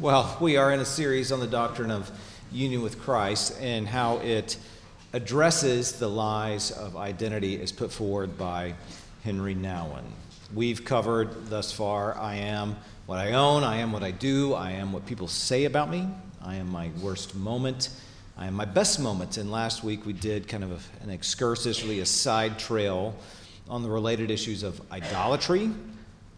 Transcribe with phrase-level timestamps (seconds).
[0.00, 2.10] Well, we are in a series on the doctrine of
[2.50, 4.56] union with Christ and how it
[5.12, 8.74] addresses the lies of identity as put forward by
[9.22, 10.02] Henri Nouwen.
[10.52, 12.74] We've covered thus far I am
[13.06, 16.08] what I own, I am what I do, I am what people say about me,
[16.42, 17.90] I am my worst moment,
[18.36, 19.36] I am my best moment.
[19.36, 23.14] And last week we did kind of an excursus, really a side trail
[23.70, 25.70] on the related issues of idolatry,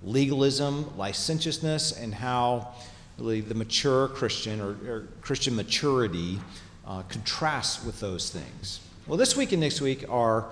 [0.03, 2.75] legalism, licentiousness, and how
[3.19, 6.39] really the mature Christian or, or Christian maturity
[6.87, 8.81] uh, contrasts with those things.
[9.07, 10.47] Well, this week and next week are,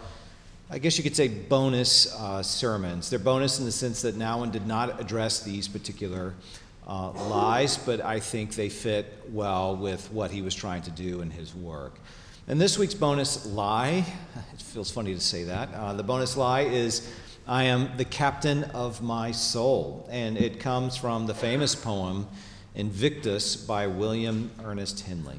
[0.70, 3.10] I guess you could say, bonus uh, sermons.
[3.10, 6.34] They're bonus in the sense that Nouwen did not address these particular
[6.86, 11.20] uh, lies, but I think they fit well with what he was trying to do
[11.20, 11.98] in his work.
[12.46, 14.05] And this week's bonus lie,
[14.52, 17.10] it feels funny to say that, uh, the bonus lie is
[17.46, 20.08] I am the captain of my soul.
[20.10, 22.27] And it comes from the famous poem
[22.74, 25.38] Invictus by William Ernest Henley.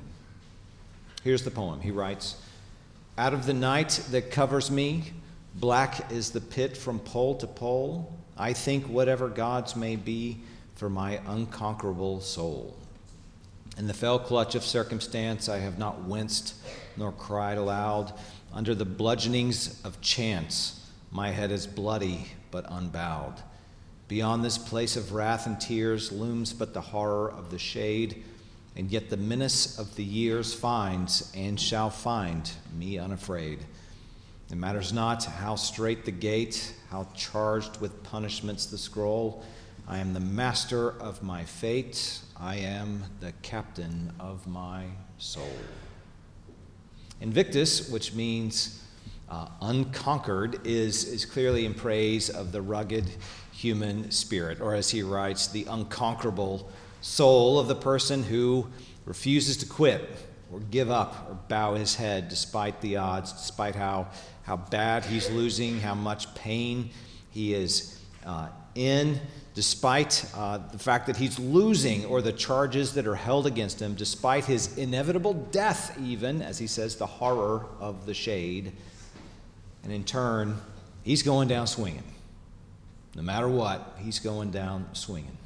[1.21, 1.81] Here's the poem.
[1.81, 2.37] He writes
[3.17, 5.11] Out of the night that covers me,
[5.55, 8.13] black is the pit from pole to pole.
[8.37, 10.37] I think whatever gods may be
[10.75, 12.77] for my unconquerable soul.
[13.77, 16.55] In the fell clutch of circumstance, I have not winced
[16.95, 18.13] nor cried aloud.
[18.53, 23.41] Under the bludgeonings of chance, my head is bloody but unbowed.
[24.07, 28.23] Beyond this place of wrath and tears looms but the horror of the shade,
[28.75, 33.59] and yet the menace of the years finds and shall find me unafraid.
[34.51, 39.43] It matters not how strait the gate, how charged with punishments the scroll.
[39.87, 42.19] I am the master of my fate.
[42.39, 44.85] I am the captain of my
[45.17, 45.49] soul.
[47.21, 48.83] Invictus, which means
[49.29, 53.09] uh, unconquered, is, is clearly in praise of the rugged
[53.55, 56.69] human spirit, or as he writes, the unconquerable
[57.01, 58.67] soul of the person who
[59.05, 60.09] refuses to quit
[60.51, 64.07] or give up or bow his head despite the odds, despite how,
[64.43, 66.89] how bad he's losing, how much pain
[67.31, 69.19] he is uh, in,
[69.53, 73.95] despite uh, the fact that he's losing or the charges that are held against him,
[73.95, 78.73] despite his inevitable death, even, as he says, the horror of the shade.
[79.83, 80.57] And in turn,
[81.03, 82.03] he's going down swinging.
[83.15, 85.37] No matter what, he's going down swinging.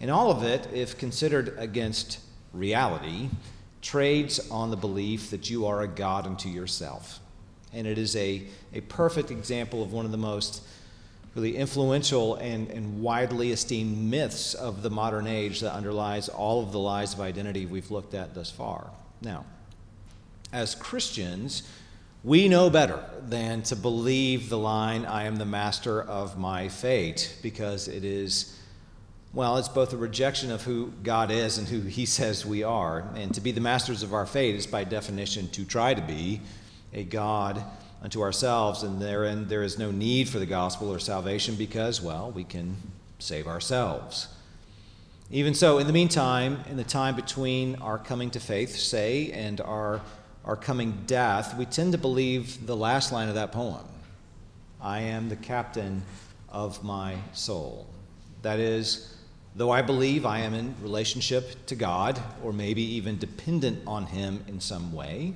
[0.00, 2.20] And all of it, if considered against
[2.54, 3.28] reality,
[3.82, 7.20] trades on the belief that you are a God unto yourself.
[7.72, 8.42] And it is a,
[8.72, 10.62] a perfect example of one of the most
[11.34, 16.72] really influential and, and widely esteemed myths of the modern age that underlies all of
[16.72, 18.90] the lies of identity we've looked at thus far.
[19.20, 19.44] Now,
[20.52, 21.62] as Christians,
[22.22, 27.34] we know better than to believe the line, I am the master of my fate,
[27.42, 28.58] because it is,
[29.32, 33.08] well, it's both a rejection of who God is and who He says we are.
[33.14, 36.42] And to be the masters of our fate is, by definition, to try to be
[36.92, 37.64] a God
[38.02, 42.30] unto ourselves, and therein there is no need for the gospel or salvation because, well,
[42.30, 42.76] we can
[43.18, 44.28] save ourselves.
[45.30, 49.60] Even so, in the meantime, in the time between our coming to faith, say, and
[49.60, 50.00] our
[50.44, 53.84] our coming death, we tend to believe the last line of that poem
[54.80, 56.02] I am the captain
[56.48, 57.86] of my soul.
[58.42, 59.14] That is,
[59.54, 64.42] though I believe I am in relationship to God, or maybe even dependent on Him
[64.48, 65.34] in some way,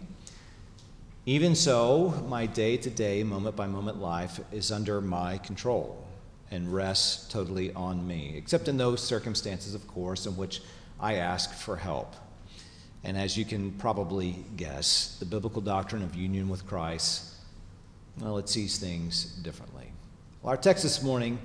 [1.27, 6.07] even so, my day to day, moment by moment life is under my control
[6.51, 10.61] and rests totally on me, except in those circumstances, of course, in which
[11.01, 12.15] I ask for help.
[13.05, 17.35] And as you can probably guess, the biblical doctrine of union with Christ,
[18.19, 19.93] well, it sees things differently.
[20.43, 21.39] Well, our text this morning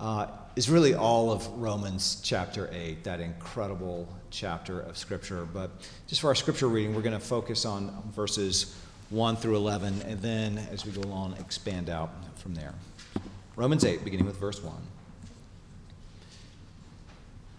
[0.00, 5.44] uh, is really all of Romans chapter 8, that incredible chapter of Scripture.
[5.44, 5.70] But
[6.08, 8.76] just for our Scripture reading, we're going to focus on verses
[9.10, 12.74] 1 through 11, and then as we go along, expand out from there.
[13.54, 14.74] Romans 8, beginning with verse 1.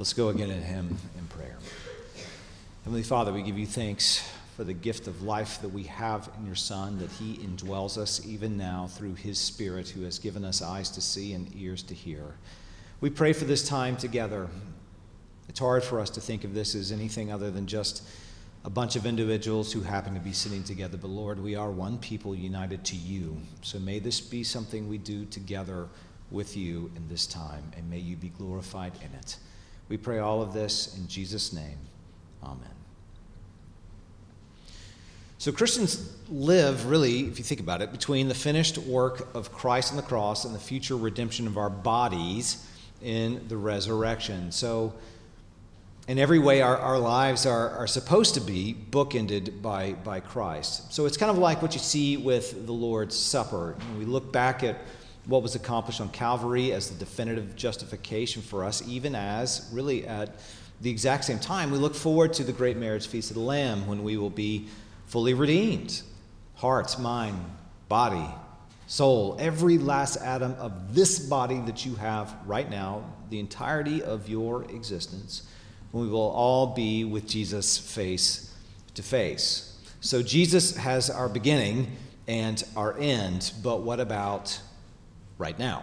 [0.00, 1.58] Let's go again at him in prayer.
[2.84, 4.26] Heavenly Father, we give you thanks
[4.56, 8.26] for the gift of life that we have in your Son, that he indwells us
[8.26, 11.92] even now through his Spirit, who has given us eyes to see and ears to
[11.92, 12.36] hear.
[13.02, 14.48] We pray for this time together.
[15.50, 18.02] It's hard for us to think of this as anything other than just
[18.64, 20.96] a bunch of individuals who happen to be sitting together.
[20.96, 23.36] But Lord, we are one people united to you.
[23.60, 25.88] So may this be something we do together
[26.30, 29.36] with you in this time, and may you be glorified in it.
[29.90, 31.76] We pray all of this in Jesus' name.
[32.44, 32.70] Amen.
[35.38, 39.90] So Christians live, really, if you think about it, between the finished work of Christ
[39.90, 42.64] on the cross and the future redemption of our bodies
[43.02, 44.52] in the resurrection.
[44.52, 44.94] So,
[46.06, 50.92] in every way, our, our lives are, are supposed to be bookended by, by Christ.
[50.92, 53.76] So, it's kind of like what you see with the Lord's Supper.
[53.88, 54.76] When we look back at
[55.30, 60.40] what was accomplished on Calvary as the definitive justification for us, even as really at
[60.80, 63.86] the exact same time, we look forward to the great marriage feast of the Lamb
[63.86, 64.66] when we will be
[65.06, 66.02] fully redeemed
[66.56, 67.38] heart, mind,
[67.88, 68.28] body,
[68.86, 74.28] soul, every last atom of this body that you have right now, the entirety of
[74.28, 75.48] your existence,
[75.92, 78.52] when we will all be with Jesus face
[78.94, 79.78] to face.
[80.00, 81.96] So Jesus has our beginning
[82.26, 84.60] and our end, but what about
[85.40, 85.82] right now?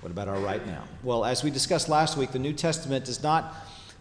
[0.00, 0.82] What about our right now?
[1.04, 3.54] Well, as we discussed last week, the New Testament does not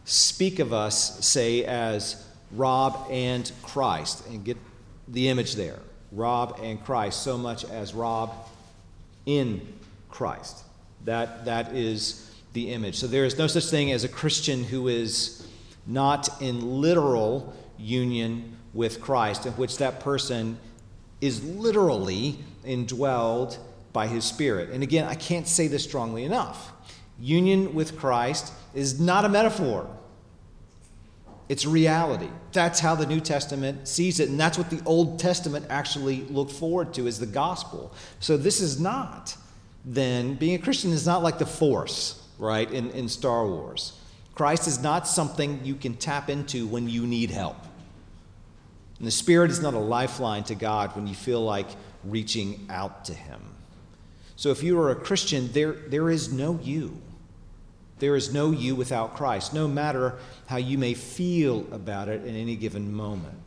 [0.06, 4.57] speak of us, say, as Rob and Christ, and get
[5.07, 5.78] the image there.
[6.12, 8.33] Rob and Christ, so much as Rob
[9.28, 9.62] in
[10.10, 10.63] Christ.
[11.06, 12.95] That, that is the image.
[12.95, 15.48] So there is no such thing as a Christian who is
[15.86, 20.57] not in literal union with Christ, in which that person
[21.22, 23.60] is literally indwelled
[23.94, 24.70] by his Spirit.
[24.70, 26.72] And again, I can't say this strongly enough.
[27.20, 29.88] Union with Christ is not a metaphor.
[31.50, 32.30] It's reality.
[32.54, 36.54] That's how the New Testament sees it, and that's what the Old Testament actually looked
[36.54, 37.94] forward to is the gospel.
[38.22, 39.36] So this is not
[39.84, 43.94] then being a Christian is not like the force, right, in, in Star Wars.
[44.36, 47.58] Christ is not something you can tap into when you need help.
[49.00, 51.68] And the Spirit is not a lifeline to God when you feel like
[52.04, 53.42] reaching out to Him.
[54.42, 57.00] So if you are a Christian, there, there is no you.
[58.00, 60.18] There is no you without Christ, no matter
[60.48, 63.38] how you may feel about it in any given moment.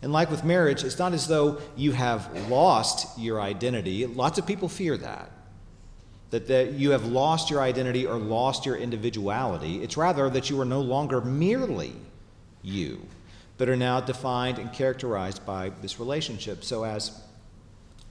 [0.00, 4.06] And like with marriage, it's not as though you have lost your identity.
[4.06, 5.28] Lots of people fear that.
[6.30, 9.82] That, that you have lost your identity or lost your individuality.
[9.82, 11.94] It's rather that you are no longer merely
[12.62, 13.04] you,
[13.58, 16.62] but are now defined and characterized by this relationship.
[16.62, 17.23] So, as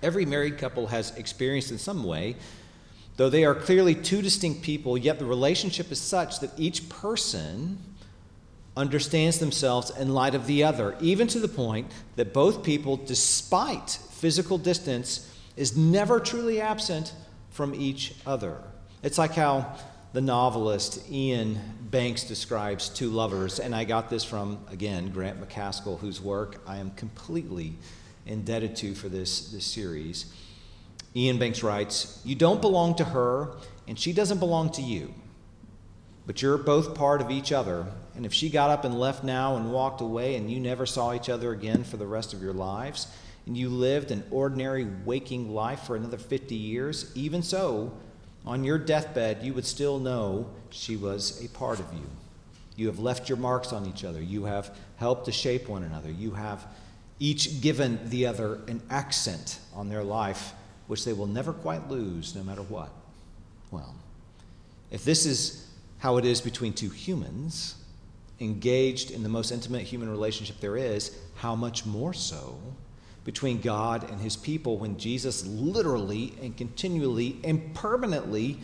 [0.03, 2.35] every married couple has experienced in some way,
[3.15, 7.77] Though they are clearly two distinct people, yet the relationship is such that each person
[8.75, 13.99] understands themselves in light of the other, even to the point that both people, despite
[14.11, 17.13] physical distance, is never truly absent
[17.51, 18.57] from each other.
[19.03, 19.75] It's like how
[20.13, 21.59] the novelist Iain
[21.91, 26.77] Banks describes two lovers, and I got this from, again, Grant Macaskill, whose work I
[26.77, 27.75] am completely
[28.25, 30.33] indebted to for this, this series.
[31.15, 33.51] Iain Banks writes You don't belong to her,
[33.87, 35.13] and she doesn't belong to you.
[36.25, 37.85] But you're both part of each other.
[38.15, 41.13] And if she got up and left now and walked away, and you never saw
[41.13, 43.07] each other again for the rest of your lives,
[43.45, 47.91] and you lived an ordinary waking life for another 50 years, even so,
[48.45, 52.05] on your deathbed, you would still know she was a part of you.
[52.75, 54.21] You have left your marks on each other.
[54.21, 56.09] You have helped to shape one another.
[56.09, 56.65] You have
[57.23, 60.51] each given the other an accent on their life
[60.87, 62.89] which they will never quite lose no matter what.
[63.71, 63.95] Well,
[64.91, 65.65] if this is
[65.99, 67.75] how it is between two humans
[68.41, 72.59] engaged in the most intimate human relationship there is, how much more so
[73.23, 78.59] between God and his people when Jesus literally and continually and permanently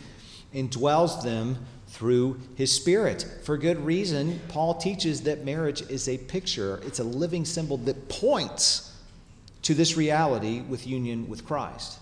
[0.54, 1.56] indwells them
[1.90, 3.26] through his spirit.
[3.42, 8.08] For good reason, Paul teaches that marriage is a picture, it's a living symbol that
[8.08, 8.96] points
[9.62, 11.98] to this reality with union with Christ.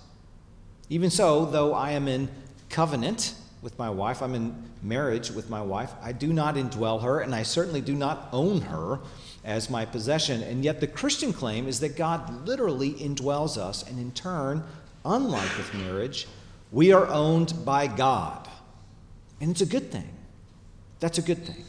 [0.91, 2.29] Even so, though I am in
[2.69, 7.21] covenant with my wife, I'm in marriage with my wife, I do not indwell her,
[7.21, 9.01] and I certainly do not own her
[9.45, 10.43] as my possession.
[10.43, 14.63] And yet, the Christian claim is that God literally indwells us, and in turn,
[15.05, 16.29] unlike with marriage,
[16.71, 18.49] we are owned by God.
[19.41, 20.09] And it's a good thing.
[21.01, 21.65] That's a good thing.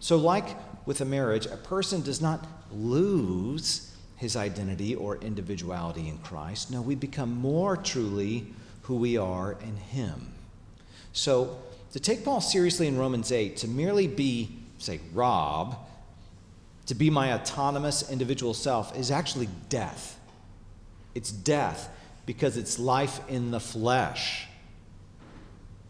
[0.00, 6.18] So, like with a marriage, a person does not lose his identity or individuality in
[6.18, 6.70] Christ.
[6.70, 8.46] No, we become more truly
[8.82, 10.32] who we are in Him.
[11.12, 11.58] So,
[11.92, 15.76] to take Paul seriously in Romans 8, to merely be, say, Rob,
[16.86, 20.18] to be my autonomous individual self, is actually death.
[21.14, 21.88] It's death
[22.26, 24.46] because it's life in the flesh.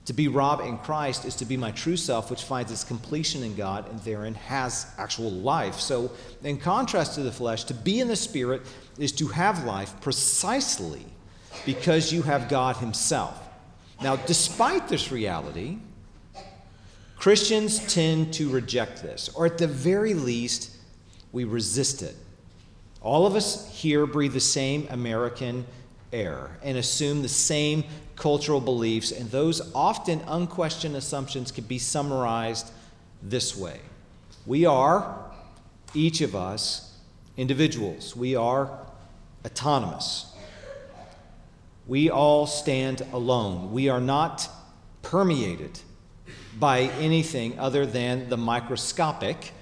[0.07, 3.43] To be Rob in Christ is to be my true self, which finds its completion
[3.43, 5.81] in God and therein has actual life.
[5.81, 6.13] So,
[6.45, 8.63] in contrast to the flesh, to be in the Spirit
[8.99, 11.05] is to have life precisely
[11.65, 13.43] because you have God Himself.
[14.01, 15.79] Now, despite this reality,
[17.17, 20.77] Christians tend to reject this, or at the very least,
[21.33, 22.15] we resist it.
[23.01, 25.67] All of us here breathe the same American
[26.13, 27.85] air and assume the same
[28.17, 32.73] cultural beliefs, and those often unquestioned assumptions can be summarized
[33.23, 33.81] this way
[34.47, 35.17] We are,
[35.95, 36.99] each of us,
[37.37, 38.71] individuals, we are
[39.45, 40.33] autonomous.
[41.87, 43.71] We all stand alone.
[43.73, 44.49] We are not
[45.03, 45.79] permeated
[46.59, 49.53] by anything other than the microscopic,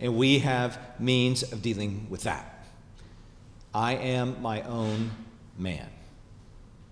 [0.00, 2.64] and we have means of dealing with that.
[3.74, 5.10] I am my own
[5.58, 5.88] man.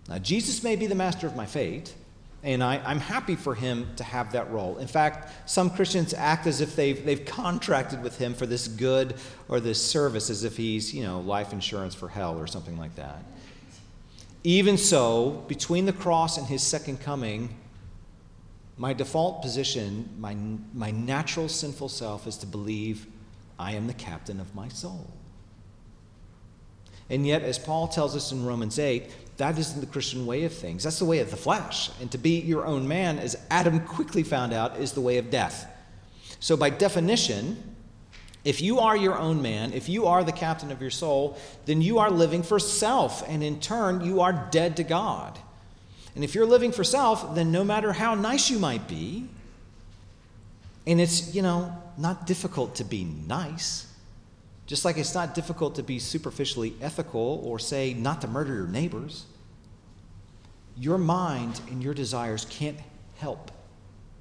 [0.08, 1.94] Now, Jesus may be the master of my fate,
[2.42, 4.76] and I, am happy for him to have that role.
[4.76, 9.14] In fact, some Christians act as if they've, they've contracted with him for this good
[9.48, 12.94] or this service, as if he's, you know, life insurance for hell or something like
[12.96, 13.24] that.
[14.42, 17.48] Even so, between the cross and his second coming,
[18.76, 20.36] my default position, my,
[20.74, 23.06] my natural sinful self, is to believe
[23.58, 25.10] I am the captain of my soul.
[27.08, 30.52] And yet, as Paul tells us in Romans 8, that isn't the Christian way of
[30.52, 30.84] things.
[30.84, 31.90] That's the way of the flesh.
[32.00, 35.30] And to be your own man, as Adam quickly found out, is the way of
[35.30, 35.66] death.
[36.38, 37.74] So, by definition,
[38.44, 41.80] if you are your own man, if you are the captain of your soul, then
[41.80, 45.38] you are living for self, and in turn, you are dead to God.
[46.14, 49.26] And if you're living for self, then no matter how nice you might be,
[50.86, 53.86] and it's, you know, not difficult to be nice,
[54.66, 58.66] just like it's not difficult to be superficially ethical or say not to murder your
[58.66, 59.26] neighbors,
[60.76, 62.78] your mind and your desires can't
[63.16, 63.50] help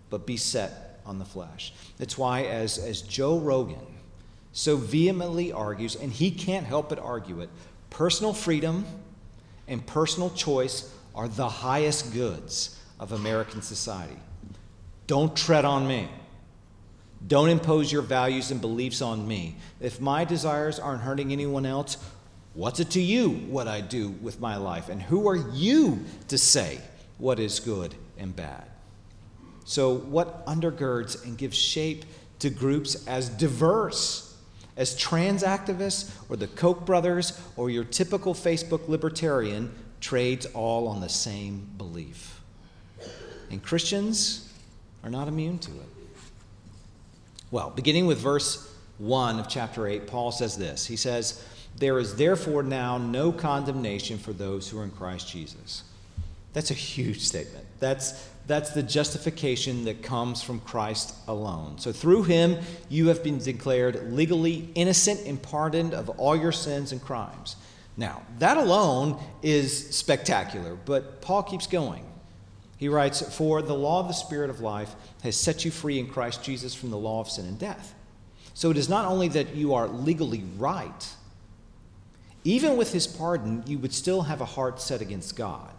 [0.09, 1.73] but be set on the flesh.
[1.97, 3.85] That's why, as, as Joe Rogan
[4.51, 7.49] so vehemently argues, and he can't help but argue it,
[7.89, 8.85] personal freedom
[9.67, 14.17] and personal choice are the highest goods of American society.
[15.07, 16.09] Don't tread on me.
[17.27, 19.55] Don't impose your values and beliefs on me.
[19.79, 21.97] If my desires aren't hurting anyone else,
[22.53, 24.89] what's it to you what I do with my life?
[24.89, 26.81] And who are you to say
[27.17, 28.65] what is good and bad?
[29.65, 32.03] So, what undergirds and gives shape
[32.39, 34.37] to groups as diverse
[34.75, 40.99] as trans activists or the Koch brothers or your typical Facebook libertarian trades all on
[40.99, 42.41] the same belief?
[43.49, 44.51] And Christians
[45.01, 45.92] are not immune to it.
[47.53, 48.67] Well, beginning with verse
[48.97, 51.45] 1 of chapter 8, Paul says this He says,
[51.77, 55.83] There is therefore now no condemnation for those who are in Christ Jesus.
[56.53, 57.67] That's a huge statement.
[57.79, 61.77] That's, that's the justification that comes from Christ alone.
[61.77, 62.57] So through him,
[62.89, 67.55] you have been declared legally innocent and pardoned of all your sins and crimes.
[67.95, 72.03] Now, that alone is spectacular, but Paul keeps going.
[72.83, 76.07] He writes, For the law of the Spirit of life has set you free in
[76.09, 77.95] Christ Jesus from the law of sin and death.
[78.53, 81.07] So it is not only that you are legally right,
[82.43, 85.72] even with his pardon, you would still have a heart set against God.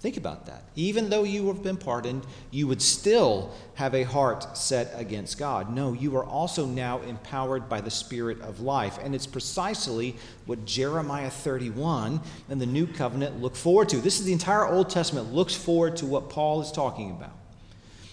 [0.00, 0.62] Think about that.
[0.76, 5.74] Even though you have been pardoned, you would still have a heart set against God.
[5.74, 8.98] No, you are also now empowered by the Spirit of life.
[9.02, 10.14] And it's precisely
[10.46, 13.96] what Jeremiah 31 and the New Covenant look forward to.
[13.96, 17.32] This is the entire Old Testament looks forward to what Paul is talking about.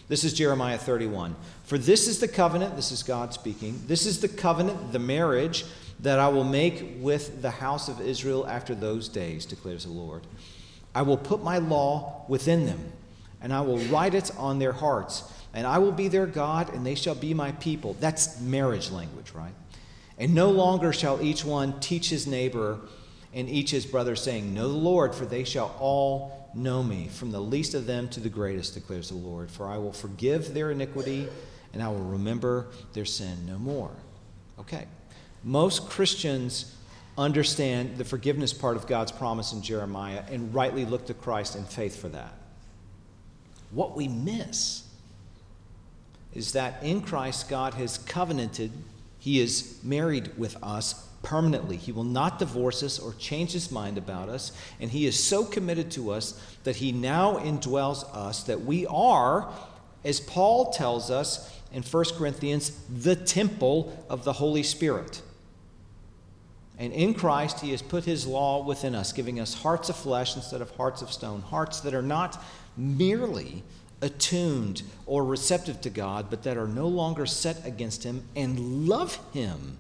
[0.08, 1.36] This is Jeremiah 31.
[1.65, 5.65] For this is the covenant, this is God speaking, this is the covenant, the marriage
[6.00, 10.24] that I will make with the house of Israel after those days, declares the Lord.
[10.96, 12.94] I will put my law within them,
[13.42, 16.86] and I will write it on their hearts, and I will be their God, and
[16.86, 17.96] they shall be my people.
[18.00, 19.54] That's marriage language, right?
[20.18, 22.80] And no longer shall each one teach his neighbor
[23.34, 27.32] and each his brother, saying, Know the Lord, for they shall all know me, from
[27.32, 29.52] the least of them to the greatest, declares the Lord.
[29.52, 31.28] For I will forgive their iniquity,
[31.74, 33.92] and I will remember their sin no more.
[34.58, 34.86] Okay.
[35.44, 36.74] Most Christians
[37.17, 41.63] understand the forgiveness part of God's promise in Jeremiah and rightly look to Christ in
[41.63, 42.34] faith for that.
[43.72, 44.84] What we miss
[46.34, 48.72] is that in Christ, God has covenanted,
[49.19, 51.77] He is married with us permanently.
[51.77, 54.51] He will not divorce us or change His mind about us.
[54.79, 59.51] And He is so committed to us that He now indwells us that we are,
[60.03, 65.22] as Paul tells us in 1 Corinthians, the temple of the Holy Spirit.
[66.77, 70.36] And in Christ, He has put His law within us, giving us hearts of flesh
[70.36, 72.44] instead of hearts of stone, hearts that are not
[72.75, 73.63] merely
[74.01, 79.17] attuned or receptive to God, but that are no longer set against Him and love
[79.34, 79.77] Him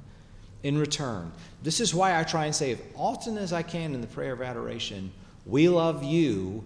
[0.63, 1.31] in return.
[1.61, 4.33] This is why I try and say, as often as I can in the prayer
[4.33, 5.11] of adoration,
[5.45, 6.63] we love you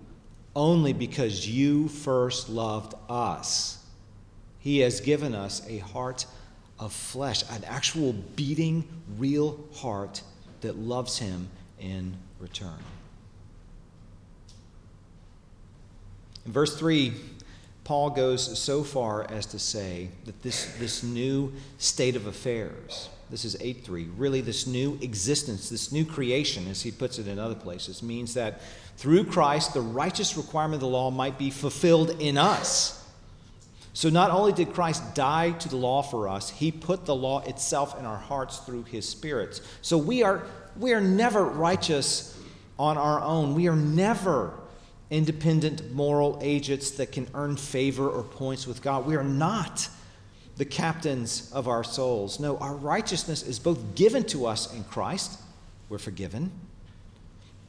[0.55, 3.83] only because you first loved us.
[4.59, 6.25] He has given us a heart
[6.79, 10.21] of flesh, an actual beating, real heart
[10.61, 12.79] that loves Him in return.
[16.45, 17.13] In verse 3,
[17.83, 23.43] Paul goes so far as to say that this, this new state of affairs, this
[23.43, 27.39] is 8 3, really this new existence, this new creation, as he puts it in
[27.39, 28.61] other places, means that
[28.97, 32.98] through Christ, the righteous requirement of the law might be fulfilled in us.
[33.93, 37.39] So not only did Christ die to the law for us, he put the law
[37.41, 39.61] itself in our hearts through his spirits.
[39.81, 40.43] So we are,
[40.77, 42.37] we are never righteous
[42.77, 43.55] on our own.
[43.55, 44.53] We are never
[45.09, 49.05] independent moral agents that can earn favor or points with God.
[49.05, 49.89] We are not
[50.57, 52.39] the captains of our souls.
[52.39, 55.39] No, our righteousness is both given to us in Christ,
[55.87, 56.51] we're forgiven,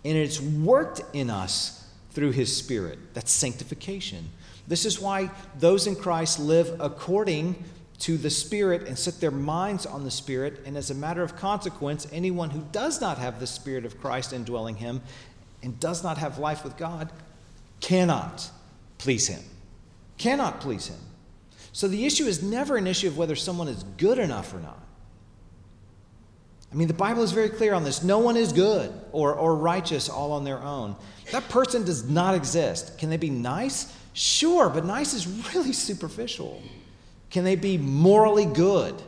[0.04, 2.98] and it's worked in us through his Spirit.
[3.14, 4.28] That's sanctification.
[4.70, 7.64] This is why those in Christ live according
[7.98, 10.60] to the Spirit and set their minds on the Spirit.
[10.64, 14.32] And as a matter of consequence, anyone who does not have the Spirit of Christ
[14.32, 15.02] indwelling him
[15.60, 17.10] and does not have life with God
[17.80, 18.48] cannot
[18.98, 19.42] please him.
[20.18, 21.00] Cannot please him.
[21.72, 24.78] So the issue is never an issue of whether someone is good enough or not.
[26.70, 28.04] I mean, the Bible is very clear on this.
[28.04, 30.94] No one is good or, or righteous all on their own.
[31.32, 32.98] That person does not exist.
[32.98, 33.92] Can they be nice?
[34.12, 36.62] Sure, but nice is really superficial.
[37.30, 39.00] Can they be morally good?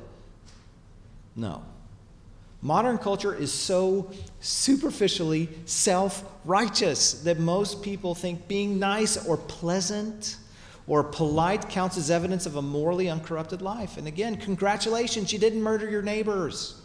[1.34, 1.62] No.
[2.60, 10.36] Modern culture is so superficially self righteous that most people think being nice or pleasant
[10.86, 13.96] or polite counts as evidence of a morally uncorrupted life.
[13.96, 16.80] And again, congratulations, you didn't murder your neighbors.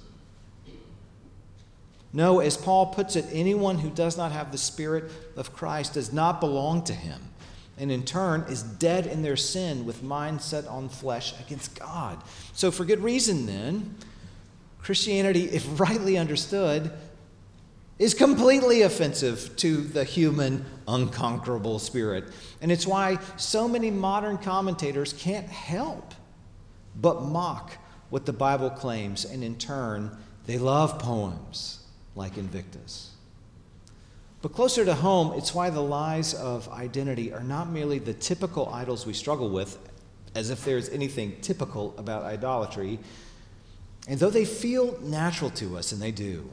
[2.14, 6.14] No, as Paul puts it, anyone who does not have the Spirit of Christ does
[6.14, 7.22] not belong to him,
[7.78, 12.22] and in turn is dead in their sin with mind set on flesh against God.
[12.54, 13.96] So, for good reason, then,
[14.82, 16.92] Christianity, if rightly understood,
[18.00, 22.26] is completely offensive to the human, unconquerable spirit.
[22.62, 26.14] And it's why so many modern commentators can't help
[26.96, 27.78] but mock
[28.10, 31.86] what the Bible claims, and in turn, they love poems
[32.16, 33.12] like Invictus.
[34.48, 38.70] But closer to home, it's why the lies of identity are not merely the typical
[38.70, 39.78] idols we struggle with,
[40.36, 42.98] as if there's anything typical about idolatry.
[44.08, 46.50] And though they feel natural to us, and they do,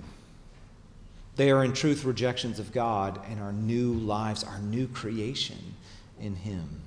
[1.37, 5.77] they are in truth rejections of God and our new lives, our new creation
[6.21, 6.81] in Him.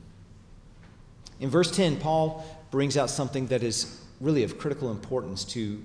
[1.39, 5.82] In verse 10, Paul brings out something that is really of critical importance to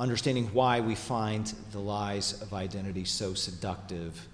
[0.00, 4.28] understanding why we find the lies of identity so seductive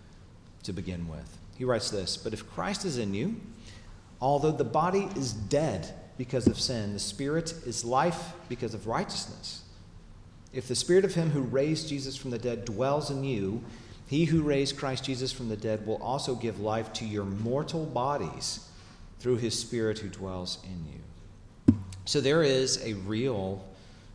[0.62, 1.38] to begin with.
[1.56, 3.36] He writes this But if Christ is in you,
[4.20, 9.62] although the body is dead because of sin, the spirit is life because of righteousness.
[10.52, 13.62] If the spirit of him who raised Jesus from the dead dwells in you,
[14.06, 17.84] he who raised Christ Jesus from the dead will also give life to your mortal
[17.84, 18.66] bodies
[19.20, 21.78] through his spirit who dwells in you.
[22.06, 23.66] So there is a real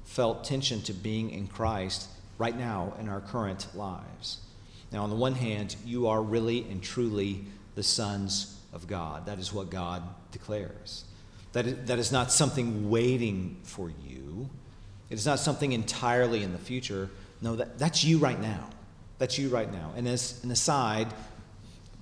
[0.03, 2.07] felt tension to being in Christ
[2.39, 4.39] right now in our current lives.
[4.93, 7.43] Now, on the one hand, you are really and truly
[7.75, 9.25] the sons of God.
[9.25, 11.05] That is what God declares.
[11.53, 14.49] That is, that is not something waiting for you.
[15.09, 17.09] It is not something entirely in the future.
[17.41, 18.69] No, that, that's you right now.
[19.17, 19.91] That's you right now.
[19.95, 21.07] And as an aside,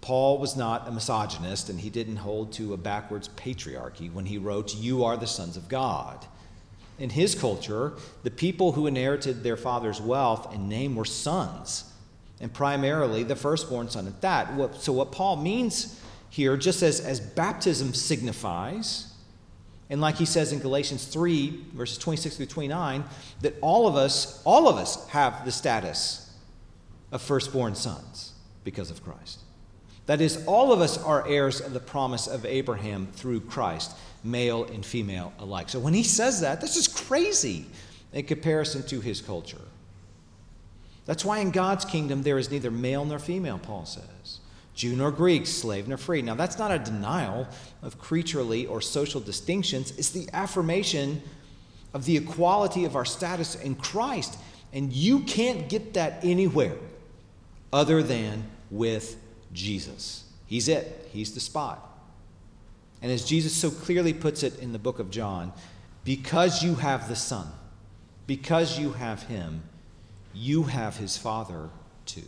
[0.02, 4.38] Paul was not a misogynist and he didn't hold to a backwards patriarchy when he
[4.38, 6.26] wrote, You are the sons of God.
[7.00, 11.91] In his culture, the people who inherited their father's wealth and name were sons,
[12.42, 14.76] and primarily the firstborn son at that.
[14.82, 19.14] So, what Paul means here, just as, as baptism signifies,
[19.90, 23.04] and like he says in Galatians 3, verses 26 through 29,
[23.42, 26.34] that all of us, all of us have the status
[27.12, 29.40] of firstborn sons because of Christ.
[30.06, 33.92] That is, all of us are heirs of the promise of Abraham through Christ,
[34.24, 35.70] male and female alike.
[35.70, 37.66] So when he says that, this is crazy
[38.14, 39.62] in comparison to his culture.
[41.12, 44.40] That's why in God's kingdom there is neither male nor female, Paul says.
[44.74, 46.22] Jew nor Greek, slave nor free.
[46.22, 47.50] Now, that's not a denial
[47.82, 51.22] of creaturely or social distinctions, it's the affirmation
[51.94, 54.40] of the equality of our status in Christ.
[54.72, 56.78] And you can't get that anywhere
[57.74, 59.18] other than with
[59.52, 60.24] Jesus.
[60.46, 61.86] He's it, He's the spot.
[63.02, 65.52] And as Jesus so clearly puts it in the book of John,
[66.06, 67.48] because you have the Son,
[68.28, 69.64] because you have Him,
[70.34, 71.70] you have His Father
[72.06, 72.24] too.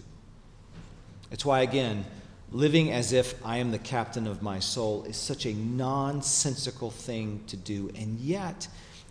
[1.31, 2.05] It's why, again,
[2.51, 7.43] living as if I am the captain of my soul is such a nonsensical thing
[7.47, 7.89] to do.
[7.95, 8.67] And yet,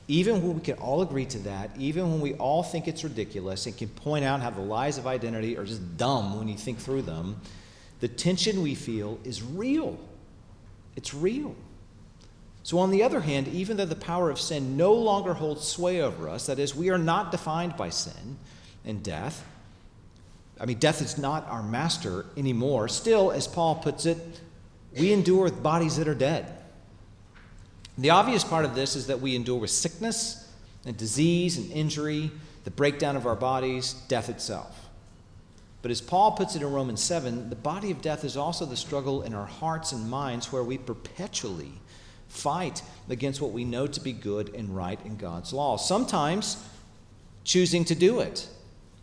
[0.09, 3.67] even when we can all agree to that, even when we all think it's ridiculous
[3.67, 6.79] and can point out how the lies of identity are just dumb when you think
[6.79, 7.41] through them,
[8.01, 9.99] the tension we feel is real.
[10.97, 11.55] It's real.
[12.65, 16.01] So, on the other hand, even though the power of sin no longer holds sway
[16.01, 18.37] over us, that is, we are not defined by sin
[18.85, 19.45] and death,
[20.61, 22.89] I mean, death is not our master anymore.
[22.89, 24.19] Still, as Paul puts it,
[24.97, 26.53] we endure with bodies that are dead.
[27.99, 30.51] The obvious part of this is that we endure with sickness
[30.87, 32.31] and disease and injury,
[32.65, 34.89] the breakdown of our bodies, death itself.
[35.83, 38.77] But as Paul puts it in Romans 7, the body of death is also the
[38.77, 41.73] struggle in our hearts and minds where we perpetually
[42.29, 45.77] fight against what we know to be good and right in God's law.
[45.77, 46.65] Sometimes
[47.43, 48.49] choosing to do it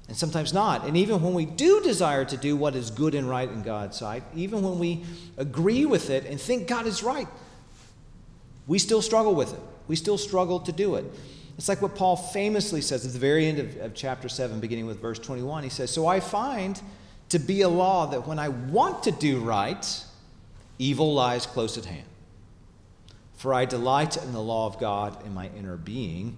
[0.09, 0.85] and sometimes not.
[0.85, 3.97] And even when we do desire to do what is good and right in God's
[3.97, 5.05] sight, even when we
[5.37, 7.27] agree with it and think God is right,
[8.65, 9.59] we still struggle with it.
[9.87, 11.05] We still struggle to do it.
[11.59, 14.87] It's like what Paul famously says at the very end of, of chapter 7, beginning
[14.87, 15.63] with verse 21.
[15.63, 16.81] He says, So I find
[17.29, 20.03] to be a law that when I want to do right,
[20.79, 22.07] evil lies close at hand.
[23.35, 26.37] For I delight in the law of God in my inner being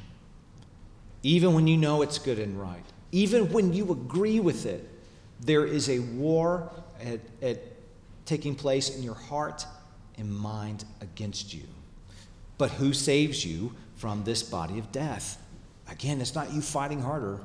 [1.23, 4.87] even when you know it's good and right, even when you agree with it,
[5.41, 6.71] there is a war
[7.03, 7.59] at, at
[8.25, 9.65] taking place in your heart
[10.17, 11.63] and mind against you.
[12.57, 15.41] But who saves you from this body of death?
[15.89, 17.41] Again, it's not you fighting harder,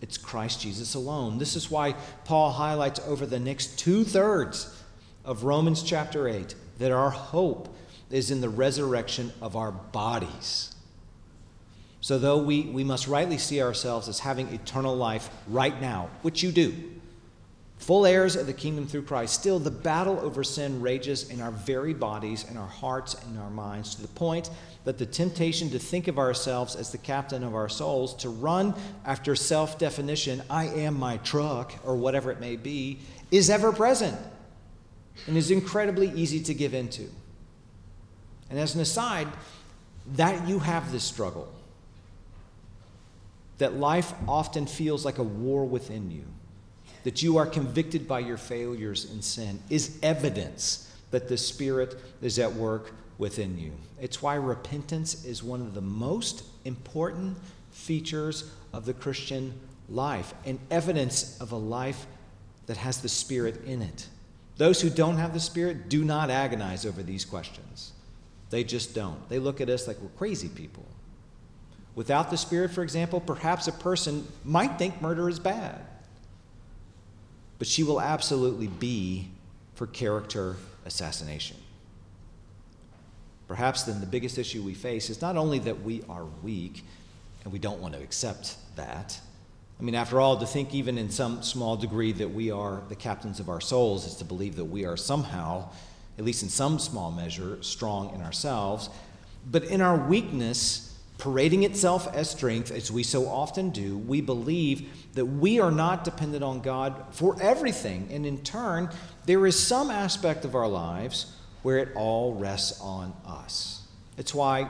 [0.00, 1.38] it's Christ Jesus alone.
[1.38, 4.82] This is why Paul highlights over the next two thirds
[5.24, 7.74] of Romans chapter 8 that our hope
[8.10, 10.73] is in the resurrection of our bodies.
[12.04, 16.42] So, though we, we must rightly see ourselves as having eternal life right now, which
[16.42, 16.74] you do,
[17.78, 21.50] full heirs of the kingdom through Christ, still the battle over sin rages in our
[21.50, 24.50] very bodies, in our hearts, and our minds, to the point
[24.84, 28.74] that the temptation to think of ourselves as the captain of our souls, to run
[29.06, 32.98] after self definition, I am my truck, or whatever it may be,
[33.30, 34.18] is ever present
[35.26, 37.08] and is incredibly easy to give into.
[38.50, 39.28] And as an aside,
[40.16, 41.50] that you have this struggle
[43.58, 46.24] that life often feels like a war within you,
[47.04, 52.38] that you are convicted by your failures and sin, is evidence that the Spirit is
[52.38, 53.72] at work within you.
[54.00, 57.36] It's why repentance is one of the most important
[57.70, 59.54] features of the Christian
[59.88, 62.06] life and evidence of a life
[62.66, 64.08] that has the Spirit in it.
[64.56, 67.92] Those who don't have the Spirit do not agonize over these questions.
[68.50, 69.28] They just don't.
[69.28, 70.84] They look at us like we're crazy people.
[71.94, 75.80] Without the Spirit, for example, perhaps a person might think murder is bad.
[77.58, 79.28] But she will absolutely be
[79.74, 81.56] for character assassination.
[83.46, 86.84] Perhaps then the biggest issue we face is not only that we are weak
[87.44, 89.20] and we don't want to accept that,
[89.78, 92.94] I mean, after all, to think even in some small degree that we are the
[92.94, 95.68] captains of our souls is to believe that we are somehow,
[96.16, 98.88] at least in some small measure, strong in ourselves.
[99.50, 100.83] But in our weakness,
[101.18, 106.04] parading itself as strength, as we so often do, we believe that we are not
[106.04, 108.08] dependent on God for everything.
[108.10, 108.90] And in turn,
[109.24, 113.86] there is some aspect of our lives where it all rests on us.
[114.18, 114.68] It's why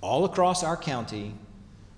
[0.00, 1.34] all across our county,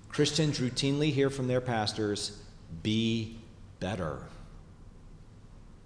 [0.09, 2.41] Christians routinely hear from their pastors,
[2.81, 3.37] be
[3.79, 4.19] better.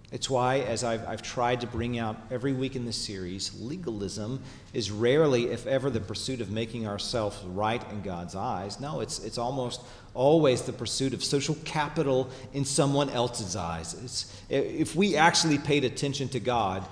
[0.10, 4.42] It's why, as I've, I've tried to bring out every week in this series, legalism
[4.74, 8.80] is rarely, if ever, the pursuit of making ourselves right in God's eyes.
[8.80, 9.82] No, it's, it's almost
[10.14, 13.96] always the pursuit of social capital in someone else's eyes.
[14.02, 16.86] It's, if we actually paid attention to God,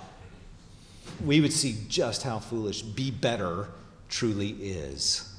[1.23, 3.69] we would see just how foolish be better
[4.10, 5.32] truly is.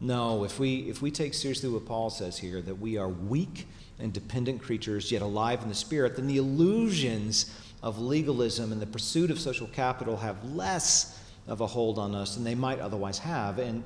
[0.00, 3.66] No, if we, if we take seriously what Paul says here, that we are weak
[3.98, 8.86] and dependent creatures, yet alive in the Spirit, then the illusions of legalism and the
[8.86, 13.18] pursuit of social capital have less of a hold on us than they might otherwise
[13.18, 13.58] have.
[13.58, 13.84] And,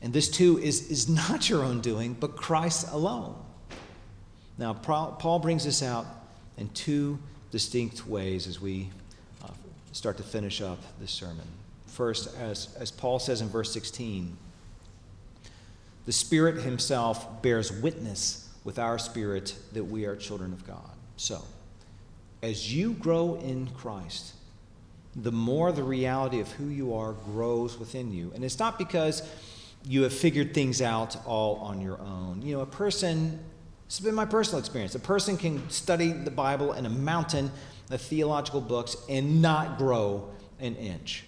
[0.00, 3.34] and this, too, is, is not your own doing, but Christ alone.
[4.56, 6.06] Now, Paul brings this out
[6.58, 7.18] in two
[7.50, 8.90] distinct ways as we
[9.42, 9.48] uh,
[9.92, 11.46] start to finish up this sermon.
[11.86, 14.36] First, as, as Paul says in verse 16,
[16.06, 20.90] the Spirit Himself bears witness with our spirit that we are children of God.
[21.16, 21.42] So,
[22.42, 24.34] as you grow in Christ,
[25.16, 28.32] the more the reality of who you are grows within you.
[28.34, 29.22] And it's not because
[29.84, 32.42] you have figured things out all on your own.
[32.42, 33.40] You know, a person,
[33.86, 37.50] this has been my personal experience, a person can study the Bible and a mountain
[37.90, 41.24] of theological books and not grow an inch.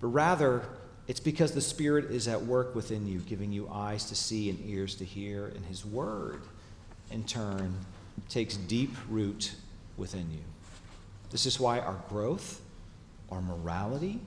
[0.00, 0.64] But rather,
[1.06, 4.58] it's because the Spirit is at work within you, giving you eyes to see and
[4.66, 6.42] ears to hear, and His Word,
[7.10, 7.76] in turn,
[8.28, 9.52] takes deep root
[9.96, 10.40] within you.
[11.30, 12.62] This is why our growth,
[13.30, 14.20] our morality,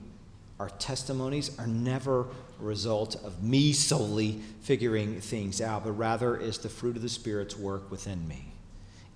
[0.60, 2.20] our testimonies are never
[2.60, 7.08] a result of me solely figuring things out, but rather is the fruit of the
[7.08, 8.52] Spirit's work within me.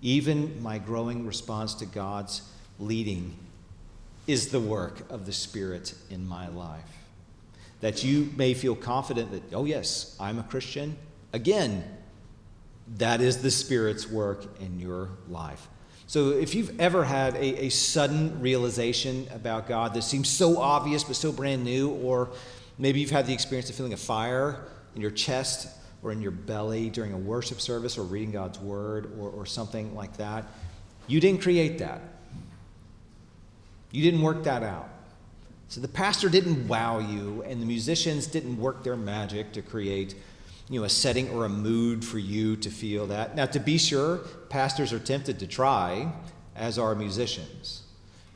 [0.00, 2.42] Even my growing response to God's
[2.80, 3.36] leading
[4.26, 7.01] is the work of the Spirit in my life
[7.82, 10.96] that you may feel confident that, oh, yes, I'm a Christian.
[11.32, 11.84] Again,
[12.96, 15.68] that is the Spirit's work in your life.
[16.06, 21.02] So if you've ever had a, a sudden realization about God that seems so obvious
[21.02, 22.30] but so brand new, or
[22.78, 24.64] maybe you've had the experience of feeling a fire
[24.94, 25.68] in your chest
[26.04, 29.94] or in your belly during a worship service or reading God's word or, or something
[29.96, 30.44] like that,
[31.08, 32.00] you didn't create that.
[33.90, 34.88] You didn't work that out.
[35.72, 40.14] So the pastor didn't wow you, and the musicians didn't work their magic to create
[40.68, 43.34] you know, a setting or a mood for you to feel that.
[43.34, 44.18] Now, to be sure,
[44.50, 46.12] pastors are tempted to try,
[46.54, 47.84] as are musicians.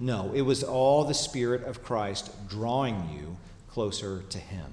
[0.00, 3.36] No, it was all the Spirit of Christ drawing you
[3.68, 4.72] closer to Him.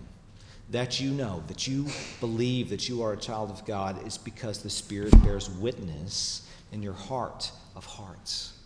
[0.69, 1.88] That you know, that you
[2.21, 6.82] believe that you are a child of God is because the Spirit bears witness in
[6.82, 8.58] your heart of hearts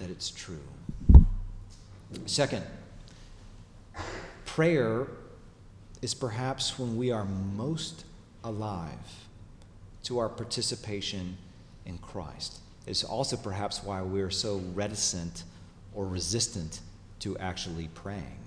[0.00, 0.58] that it's true.
[2.26, 2.62] Second,
[4.44, 5.08] Prayer
[6.02, 8.04] is perhaps when we are most
[8.44, 9.26] alive
[10.04, 11.36] to our participation
[11.86, 12.60] in Christ.
[12.86, 15.44] It's also perhaps why we're so reticent
[15.94, 16.80] or resistant
[17.20, 18.38] to actually praying.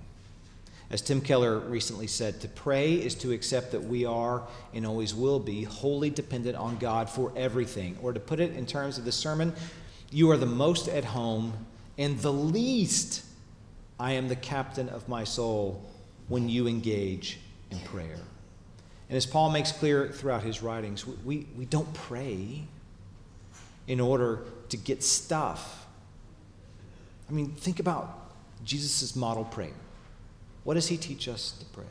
[0.90, 4.42] As Tim Keller recently said, to pray is to accept that we are
[4.74, 7.96] and always will be wholly dependent on God for everything.
[8.02, 9.54] Or to put it in terms of the sermon,
[10.10, 11.54] you are the most at home
[11.96, 13.24] and the least
[14.02, 15.88] I am the captain of my soul
[16.26, 17.38] when you engage
[17.70, 18.18] in prayer.
[19.08, 22.64] And as Paul makes clear throughout his writings, we, we don't pray
[23.86, 25.86] in order to get stuff.
[27.30, 28.32] I mean, think about
[28.64, 29.70] Jesus' model prayer.
[30.64, 31.84] What does he teach us to pray?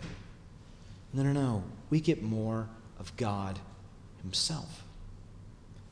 [1.13, 1.63] No, no, no.
[1.89, 2.67] We get more
[2.99, 3.57] of God
[4.21, 4.83] Himself.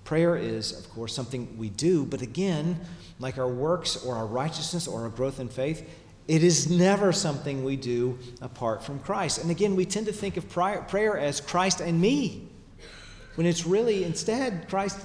[0.03, 2.81] Prayer is, of course, something we do, but again,
[3.19, 5.87] like our works or our righteousness or our growth in faith,
[6.29, 9.39] it is never something we do apart from Christ.
[9.39, 12.47] And again, we tend to think of prayer as Christ and me,
[13.33, 14.99] when it's really instead Christ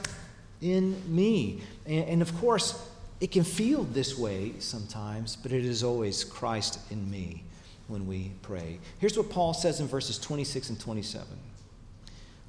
[0.60, 1.62] in me.
[1.87, 2.87] And, of course,
[3.20, 7.44] it can feel this way sometimes, but it is always Christ in me
[7.88, 8.78] when we pray.
[8.98, 11.26] Here's what Paul says in verses 26 and 27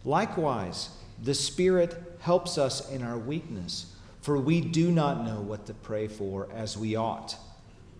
[0.03, 0.89] Likewise,
[1.23, 6.09] the Spirit helps us in our weakness, for we do not know what to pray
[6.09, 7.37] for as we ought.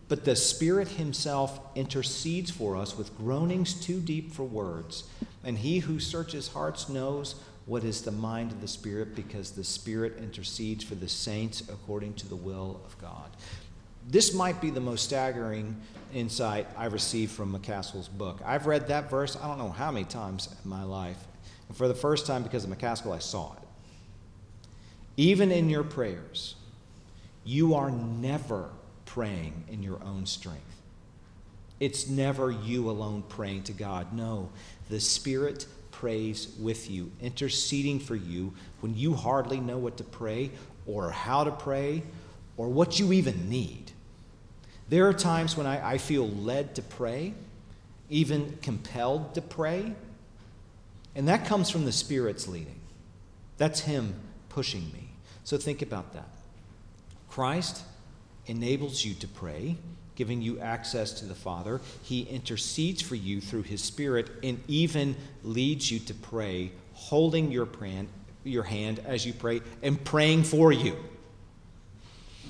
[0.08, 5.06] But the Spirit Himself intercedes for us with groanings too deep for words.
[5.44, 9.63] And He who searches hearts knows what is the mind of the Spirit because the
[9.63, 13.32] Spirit intercedes for the saints according to the will of God.
[14.08, 15.82] This might be the most staggering
[16.13, 18.39] insight I've received from Macaskill's book.
[18.46, 21.18] I've read that verse I don't know how many times in my life.
[21.68, 23.60] And for the first time, because of Macaskill, I saw it.
[25.18, 26.56] Even in your prayers,
[27.44, 28.70] you are never
[29.15, 30.82] praying in your own strength.
[31.80, 34.12] It's never you alone praying to God.
[34.12, 34.49] No,
[34.89, 40.51] the Spirit prays with you, interceding for you when you hardly know what to pray
[40.86, 42.04] or how to pray
[42.58, 43.93] or what you even need.
[44.89, 47.34] There are times when I, I feel led to pray,
[48.10, 49.93] even compelled to pray,
[51.15, 52.82] and that comes from the Spirit's leading.
[53.58, 54.15] That's Him
[54.49, 55.08] pushing me.
[55.45, 56.28] So think about that.
[57.30, 57.82] Christ
[58.47, 59.77] enables you to pray,
[60.15, 61.81] giving you access to the Father.
[62.03, 67.65] He intercedes for you through His Spirit and even leads you to pray, holding your,
[67.65, 68.08] pran,
[68.43, 70.95] your hand as you pray and praying for you.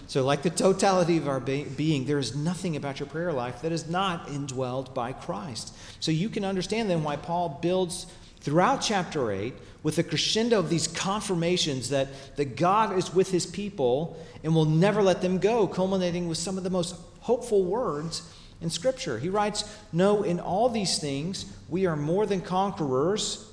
[0.08, 3.71] So, like the totality of our being, there is nothing about your prayer life that
[3.71, 5.73] is not indwelled by Christ.
[5.99, 8.05] So, you can understand then why Paul builds
[8.45, 13.47] throughout chapter 8 with a crescendo of these confirmations that, that God is with his
[13.47, 18.31] people and will never let them go, culminating with some of the most hopeful words
[18.62, 19.17] in Scripture.
[19.17, 23.51] He writes, No, in all these things, we are more than conquerors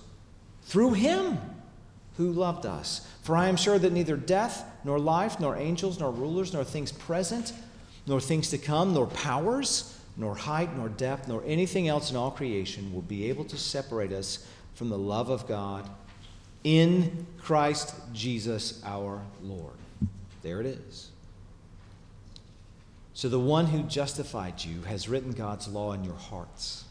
[0.65, 1.39] through him
[2.19, 3.09] who loved us.
[3.23, 6.93] For I am sure that neither death, nor life, nor angels, nor rulers, nor things
[6.93, 7.55] present,
[8.07, 12.31] nor things to come, nor powers, nor height, nor depth, nor anything else in all
[12.31, 15.89] creation will be able to separate us from the love of God
[16.65, 19.75] in Christ Jesus our Lord.
[20.43, 21.11] There it is.
[23.15, 26.85] So the one who justified you has written God's law in your hearts,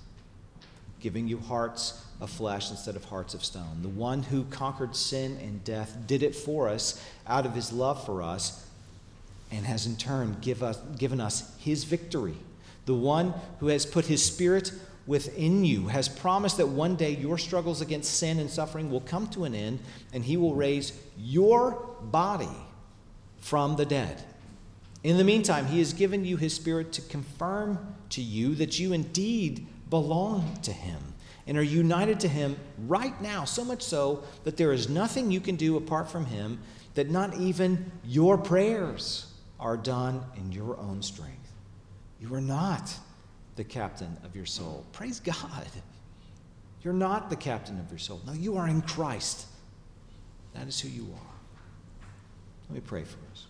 [0.99, 3.81] giving you hearts of flesh instead of hearts of stone.
[3.81, 8.05] The one who conquered sin and death did it for us out of his love
[8.05, 8.65] for us
[9.51, 12.35] and has in turn give us, given us his victory.
[12.85, 14.71] The one who has put his spirit
[15.07, 19.27] within you has promised that one day your struggles against sin and suffering will come
[19.27, 19.79] to an end
[20.13, 22.49] and he will raise your body
[23.39, 24.23] from the dead.
[25.03, 28.93] In the meantime, he has given you his spirit to confirm to you that you
[28.93, 30.99] indeed belong to him
[31.47, 32.55] and are united to him
[32.87, 36.59] right now, so much so that there is nothing you can do apart from him,
[36.93, 41.51] that not even your prayers are done in your own strength.
[42.19, 42.93] You are not
[43.55, 44.85] the captain of your soul.
[44.91, 45.67] Praise God.
[46.83, 48.21] You're not the captain of your soul.
[48.25, 49.45] No, you are in Christ.
[50.53, 52.07] That is who you are.
[52.69, 53.45] Let me pray for us.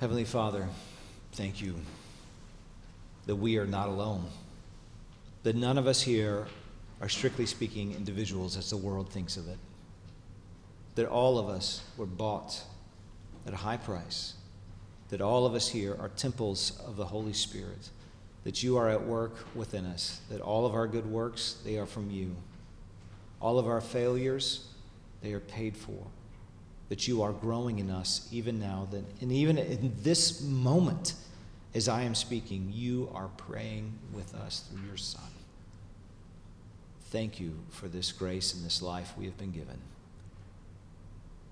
[0.00, 0.68] Heavenly Father,
[1.32, 1.74] thank you
[3.26, 4.24] that we are not alone,
[5.42, 6.46] that none of us here
[7.00, 9.58] are strictly speaking individuals as the world thinks of it,
[10.96, 12.62] that all of us were bought
[13.46, 14.34] at a high price
[15.12, 17.90] that all of us here are temples of the Holy Spirit,
[18.44, 21.84] that you are at work within us, that all of our good works, they are
[21.84, 22.34] from you.
[23.38, 24.68] All of our failures,
[25.22, 26.06] they are paid for.
[26.88, 31.12] That you are growing in us even now, that, and even in this moment,
[31.74, 35.20] as I am speaking, you are praying with us through your Son.
[37.10, 39.76] Thank you for this grace and this life we have been given.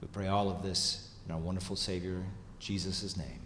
[0.00, 2.22] We pray all of this in our wonderful Savior,
[2.58, 3.40] Jesus' name.